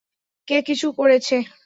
[0.47, 1.35] কে কিছু করেছে?